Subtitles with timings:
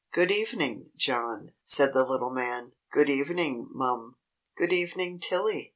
[0.11, 2.71] "Good evening, John!" said the little man.
[2.91, 4.15] "Good evening, mum.
[4.57, 5.69] Good evening, Tilly!